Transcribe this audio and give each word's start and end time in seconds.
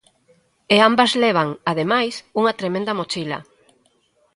E 0.75 0.77
ambas 0.89 1.11
levan, 1.23 1.49
ademais, 1.71 2.13
unha 2.39 2.57
tremenda 2.59 2.97
mochila. 2.99 3.39